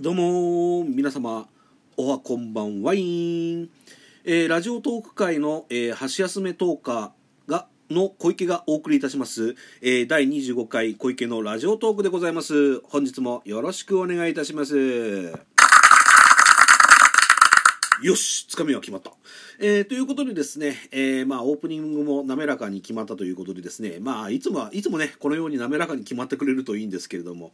[0.00, 1.48] どうも皆様
[1.96, 3.68] おはこんばんはいん、
[4.24, 12.78] えーラジオトーク界の、えー、箸休めトーカーがの小池がお送りいたします、えー第25回小池のラジオトークでございます。
[12.82, 15.57] 本日もよろしくお願いいたします。
[18.00, 19.10] よしつかみは決まった、
[19.58, 27.50] えーということでですね、えーまあ、オープニングも滑らかに決まったということでですね、まあ、いつもはいつもねこのように滑らかに決まってくれるといいんですけれども、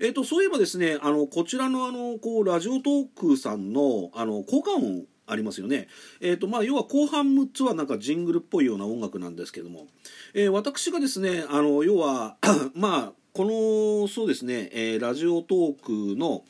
[0.00, 5.88] えー、とそういえばですねあのこちらのあのこうラジオトークさんのあの効果音ありますよね。
[6.20, 9.86] えーとまあ、要は後半6つはなんかジングルっぽいような音楽なんですけども、
[10.34, 12.36] えー私がですねあの要は
[12.74, 16.44] まあこのそうですね、えーラジオトークの、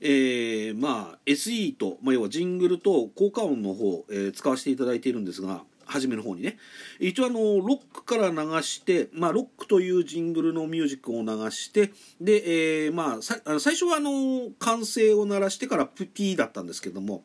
[0.00, 6.58] えーまあ SE と、まあ、要はジングルと効果音の方、えー使わせていただいているんですが初めの方にね。
[6.98, 17.24] 一応あのロックから流して、まあ、ロックというジングルのミュージックを流してで、えーまあ、最初はあの歓声を鳴らしてからプピーだったんですけども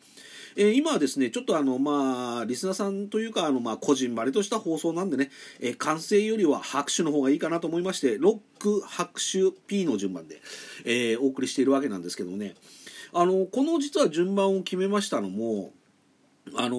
[0.56, 10.42] えー今はですねちょっとあのまあリスナーさんというかあのまあこじんまりとした放送なんでね、えー歓声よりは拍手の方がいいかなと思いましてロック拍手 P の順番で、
[10.86, 12.56] えーお送りしているわけなんですけどもね。
[13.14, 15.74] あのこの実は順番を決めましたのも
[16.56, 16.78] あの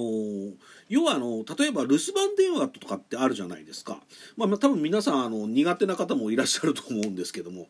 [0.88, 3.98] 要はあの例えば留守番電話とかってあるじゃないですか、
[4.36, 7.68] まあ、まあ多分皆さんあの苦手な方もいらっしゃると思うんですけども。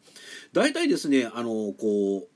[0.52, 2.28] 大体ですねあのこう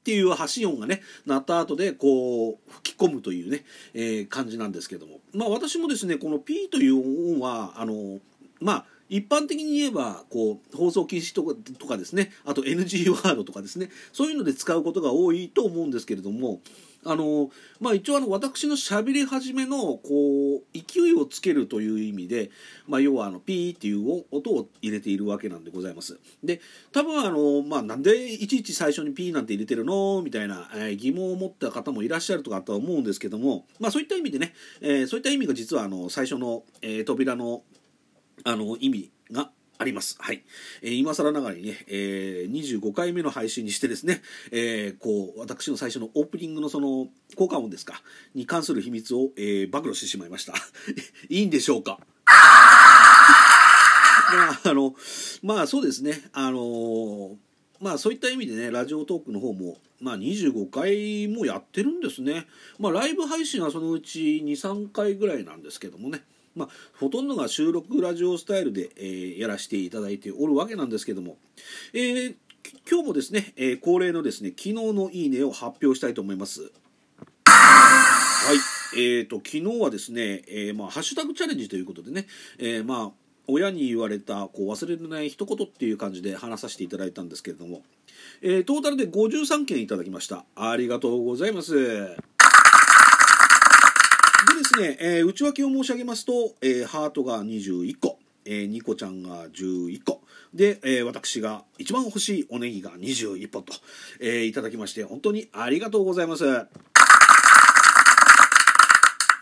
[0.00, 5.20] っていう発信音がね鳴った後でこう吹き込むというね、えー感じなんですけども。
[5.34, 8.18] まあ私もですねこの P という音はあの
[8.60, 12.32] まあ一般的に言えばこう放送禁止とかとかですね。
[12.46, 13.90] あと NG ワードとかですね。
[14.12, 16.60] そういうので使うことが多いと思うんですけれども
[17.04, 22.50] あのまあ一応あの私の喋り始めのこう勢いをつけるという意味で、
[22.86, 26.18] まあ、要はあのピーっていう音を入れているわけなんでございます。
[26.44, 26.60] で
[26.92, 30.20] 多分あの、まあ、なんでいちいち最初にピーなんて入れてるの？
[30.22, 37.62] みたいな、えー疑問を持った方もいらっしゃるとかとは思うんですけども、まあ、そういった意味でね、えーそういった意味が実はあの最初の、えー扉の
[38.44, 40.16] あの意味があります。
[40.20, 40.42] はい。
[40.82, 44.20] えー今更ながらにね、えー25回目の配信にしてですね、
[44.52, 48.02] えーこう、私の最初のオープニングのその、効果音ですか、
[48.34, 50.52] に関する秘密を、えー暴露してしまいました。
[51.30, 51.98] いいんでしょうか？
[54.32, 54.94] まあ、あの、
[55.42, 57.36] まあそうですね、あのー
[57.80, 62.46] まあそういった意味でね、ラジオトークの方も、まあ25回もやってるんですね。
[62.78, 66.22] まあライブ配信はそのうち2、3回ぐらいなんですけどもね。
[66.60, 71.38] まあ、ほとんどが収録ラジオスタイルで、えーやらせていただいておるわけなんですけども、
[71.94, 72.34] えー
[72.88, 76.70] 今日もですね、えー恒例のですね、昨日のいいねを発表したいと思います。
[77.46, 82.26] はい、えー、と昨日はですね、えーまあ、ハッシュタグチャレンジということでね、
[82.58, 83.10] えーまあ、
[83.46, 87.82] 親に言われたこう忘れられない一言っていう感じで話させていただいたんですけれども、
[88.42, 90.44] えートータルで53件いただきました。
[90.54, 92.16] ありがとうございます。
[94.60, 100.20] ですね、えー内訳を申し上げますと、えーハートが21個、えーニコちゃんが11個
[100.52, 103.72] で、えー私が一番欲しいおネギが21本と、
[104.20, 106.44] えーいただきまして本当にありがとうございます。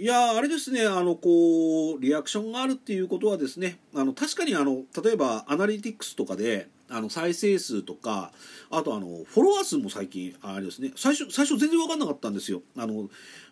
[0.01, 8.33] いやあれですねあのこうリアクションがあるっていうことはですねあの確かにあの例えばアナリティクスとかであの再生数とか
[8.71, 12.63] あとあのフォロワー数も最近あれですね最初最初全然分かんなかったんですよ。
[12.77, 13.09] あの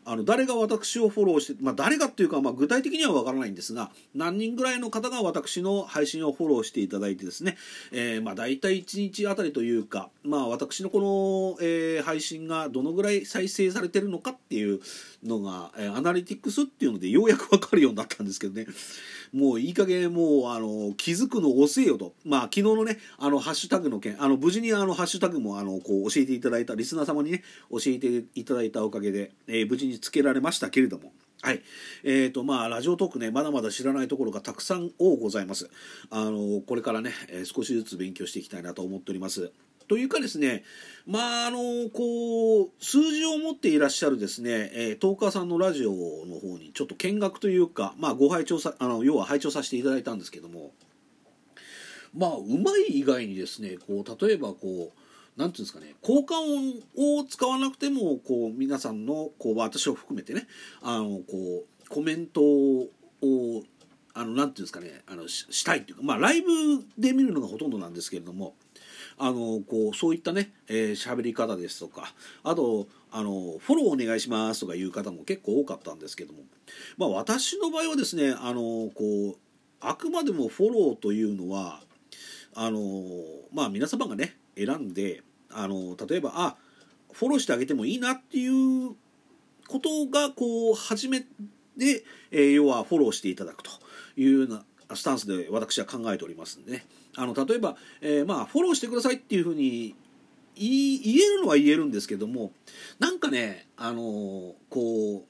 [0.08, 7.56] あの誰が私をフォローして、まあ、誰がっていうか、まあ、具体的には分からないんですが何人ぐらいの方が私の配信をフォローしていただいてですね、
[7.90, 14.80] えーまあ、大体1日あたりというか、まあ、私のこの、えー配信がどのぐらい再生されてるのかっていう
[15.24, 18.66] のが、えーアナリティクスっていうのでようやく分かるようになったんですけどね。
[19.32, 22.14] もういい加減もうあの気づくの遅えよと。
[22.24, 31.62] まあ昨日のねあのハッシュタグの件あの無事にあのハッシュタグもあのこう教えていただいたリスナー様にね教えていただいたおかげで、えー無事につけられましたけれどもはい。
[32.02, 35.68] えーと、まあ、ラジオトークね、まだまだ知らないところがたくさん多ございます。
[36.10, 39.52] あの、これからね、えー少しずつ勉強していきたいなと思っております。
[39.86, 40.64] というかですね、
[41.06, 50.72] まあ、あの、こう、数字を持っていらっしゃるですね、えートーカーさんのラジオの方にちょっと見学というか、まあ、ご拝聴さ、あの、要は拝聴させていただいたんですけども、
[52.16, 55.00] まあ、うまい以外にですね、こう、例えばこう、
[55.36, 60.46] なんていうんですかね効果音を使わなくてもこう皆さんのこう私を含めてね
[60.82, 62.88] あのこうコメントを
[64.14, 66.48] あのなんていうんですかねあのししたいっていうかまあライブ
[66.96, 68.54] で見るのがほとんどなんですけれども
[69.18, 76.40] あのこうそういったねえー喋、り方ですとかあとあのフォローお願いしますとかいう方も結構多かったんですけども
[76.96, 79.36] まあ私の場合はですねあのこう
[79.80, 81.82] あくまでもフォローというのは
[82.56, 82.80] あの
[83.52, 86.56] まあ皆様がね選んであの例えばあ
[87.12, 88.96] フォローしてあげてもいいなっていう
[89.68, 91.20] ことがこう初め
[91.76, 93.70] で、えー、要はフォローしていただくと
[94.16, 94.64] いうような
[94.96, 96.72] スタンスで私は考えておりますんで。
[96.72, 96.84] ね
[97.16, 99.94] あの例えば、えー、まあフォローしてくださいっていうふうに
[100.54, 102.52] 言えるのは言えるんですけども
[102.98, 105.24] なんかねあのこ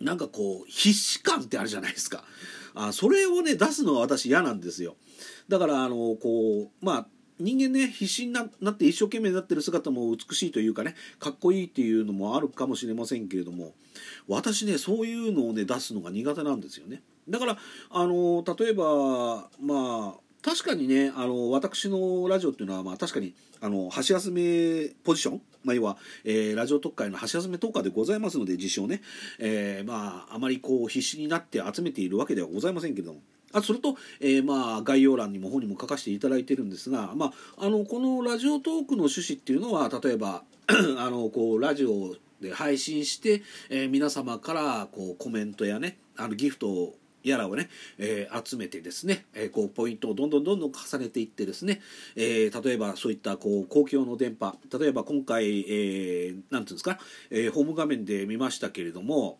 [0.00, 2.24] うなんかこう必死感ってあるじゃないですか。
[2.78, 4.96] あそれをね出すのは私嫌なんですよ。
[5.48, 7.06] だからあのこうまあ
[7.40, 13.74] 人間ね必死になって一生懸命になってる姿も美しいというかねかっこいいっていうのもあるかもしれませんけれども
[14.28, 17.02] 私ねそういうのをね出すのが苦手なんですよね。
[17.28, 17.58] だから
[17.90, 29.02] あの例えばまあ確かにねあの私のラジオっていうのは、まあ、確かにあの箸休めポジション、まあ、要は、えー、ラジオ特会の箸休め特化でございますので自称ね、
[29.38, 33.20] えー、まああまりこう必死になって集めているわけではございませんけども。
[33.50, 40.42] あそれと、えー、まあ概要欄にも本にも書かせていただいてるんですが、まあ、あのこのラジオトークの趣旨っていうのは例えば
[40.98, 47.68] あのこうラジオで配信して、えー、皆様からこうコメントやねあのギフトをやらをね、
[47.98, 51.80] えー、集めてですね、えー、こうポイントをどんどんどんどん重ねていってですね、
[52.16, 56.98] えー、例えばそういったこう公共の電波例えば今回、えー、なんていうんですか、
[57.30, 59.38] えー、ホーム画面で見ましたけれども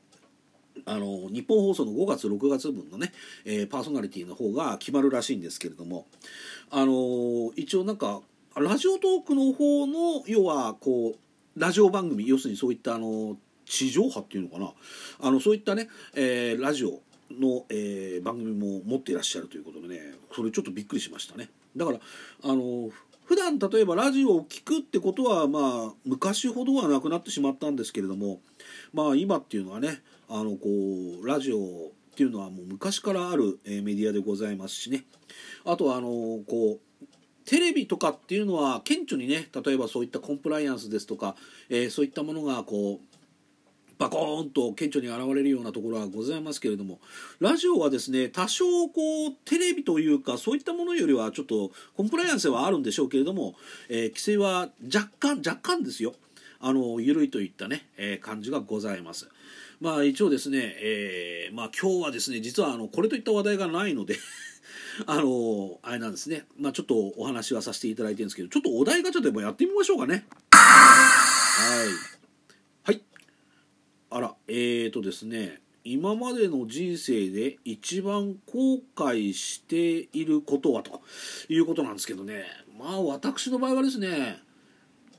[0.87, 3.13] あの日本放送の5月6月分のね、
[3.45, 6.07] えー、パーソナリティの方が決まるらしいんですけれども
[6.71, 8.21] あの一応なんか
[8.57, 14.73] ラジオトークの方の要はこうラジオ番組要するにそういったあの地上波っていうのかな
[15.21, 20.01] あのそういったね、えー、ラジオの、えー、番組も持っていらっしゃるということでね
[20.35, 21.51] それちょっとびっくりしましたね。
[21.77, 21.99] だから
[22.45, 22.91] あの
[23.25, 28.41] 普段例えばラジオを聴くってことはまあ昔ほどはなくなってしまったんですけれども
[28.93, 30.69] まあ今っていうのはねあのこ
[31.23, 31.61] うラジオっ
[32.17, 35.05] ていうのはもう昔からある、えメディアでございますしね。
[35.65, 36.09] あとはあの
[36.49, 37.07] こう
[37.45, 41.37] テレビとかっていうのは顕著にね例えばそういったコンプライアンスですとか、
[41.71, 43.18] えー、そういったものがこう
[43.99, 47.01] バコーンと顕著に現れるようなところはございますけれども
[47.41, 53.57] ラジオはですね多少こうテレビというかそういったものよりはちょっとコンプライアンスはあるんでしょうけれども、
[53.89, 56.15] えー、規制は若干若干ですよ。
[56.61, 59.29] あの緩いといったね、えー、感じがございます。
[59.81, 64.17] まあ一応ですね、えー、まあ今日はですね実はあのこれといった話題がないので
[65.07, 66.47] あのあれなんですね。
[66.59, 70.27] まあちょっとお話はさせていただいてるんですけどちょっとお題ガチャでもやってみましょうかね。
[70.51, 71.85] は
[72.15, 72.18] い。
[74.11, 81.01] あらえーとですね今までの人生で一番後悔していることはと
[81.49, 82.45] いうことなんですけどね。
[82.79, 84.43] まあ私の場合はですね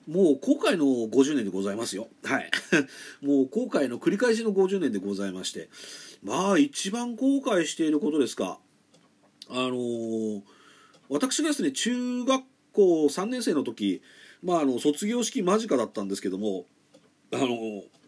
[0.08, 2.08] もう後悔の50年でございますよ。
[2.24, 2.52] はい。
[3.26, 5.70] もう後悔の繰り返しの50年でございまして。
[6.22, 8.60] まあ一番後悔していることですか。
[9.48, 10.42] あのー、
[11.10, 12.44] 私がですね中学
[12.74, 14.02] 校3年生の時
[14.44, 16.68] まああの卒業式間近だったんですけども
[17.32, 17.99] あのー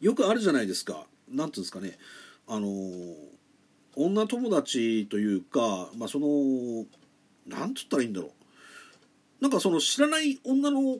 [0.00, 1.06] よくあるじゃないですか。
[1.28, 1.98] 何ていうんですかね。
[2.46, 2.68] あの
[3.96, 6.86] 女友達というか、まあ、その
[7.46, 8.30] 何つったらいいんだろう。
[9.40, 10.98] なんかその知らない女の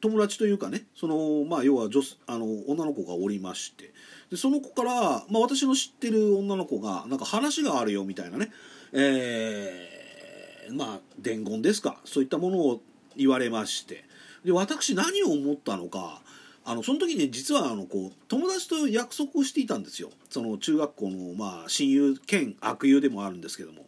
[0.00, 0.86] 友達というかね。
[0.94, 3.92] その、まあ、要は女あの女の子がおりまして。
[4.30, 8.50] でその子から、まあ、私の知ってる女の子がなんか話があるよみたいなね、
[8.92, 12.00] えー、まあ伝言ですか。
[12.04, 12.80] そういったものを
[13.16, 14.04] 言われまして。
[14.44, 16.22] で私何を思ったのか。
[16.68, 20.10] あのその時に実はあのこう友達と約束をしていたんですよ。
[20.28, 23.86] その中学校のまあ親友兼悪友でもあるんですけども。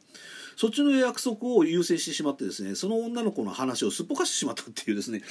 [0.57, 5.23] そっちの約束を優先してしまってですねその女の子の話をすっぽかしてしまったっていうですね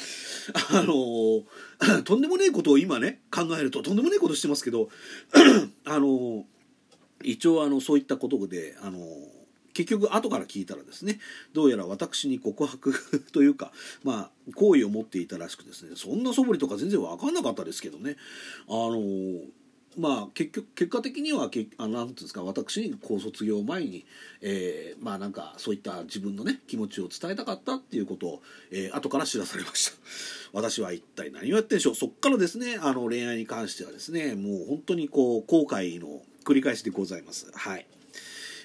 [0.71, 1.43] あの
[2.03, 4.87] とんでもねえことを今ね考えるととんでもねえことしてますけど
[5.83, 6.45] あの
[7.21, 8.99] 一応あのそういったことであの
[9.77, 11.19] 結局後から聞いたらですね
[11.53, 12.95] どうやら私に告白
[13.31, 13.71] というか
[14.03, 18.15] まあ好意を持っていたらしくですねそんな素振りとか全然分かんなかったですけどね。
[18.67, 18.99] あの
[19.95, 24.05] まあ結局結果的にはけあなんていうんですか私に高卒業前に、
[24.41, 28.41] えー、まあなんかそういった自分のね気持ちを伝えたかったっていうことを、
[28.71, 29.97] えー、後から知らされました。
[30.53, 31.95] 私は一体何をやってんでしょう。
[31.95, 37.51] そっからですねあの恋愛に関してはですねもう本当にこう後悔の繰り返しでございます。
[37.53, 37.85] はい。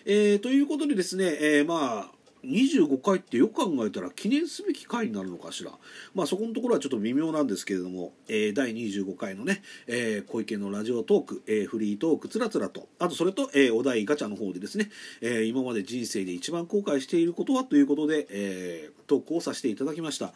[0.04, 5.70] えー、ということでですね、えー、まあ25回ってよく考えたら記念すべき回になるのかしら。
[6.12, 14.90] まあそこのところはちょっと微妙なんですけれども、えー、第25回のね、えー、小池のラジオトーク、えー、フリートークつらつらと、あとそれと、えー、お題ガチャの方でですね、
[15.20, 17.62] えー、今まで人生で一番後悔していることは？
[17.62, 20.34] ということで、えー、トークをさせていただきました。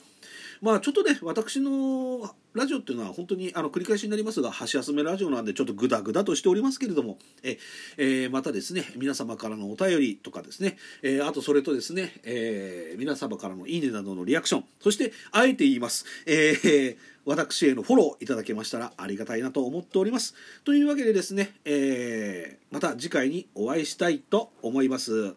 [0.60, 7.58] まあちょっとね私のラジオっていうのは本当にあの繰り返しになりますが箸休めラジオなんでちょっとグダグダとしておりますけれどもえ、
[7.98, 16.96] えー、またですね皆様からのお便りとかですね、えー、あとそれとですね、えー、皆様からのいいねなどのリアクションそしてあえて言います、え、
[17.26, 20.34] 私へのフォローいただけましたらありがたいなと思っております
[20.64, 25.34] というわけでですね、えー、また次回にお会いしたいと思います。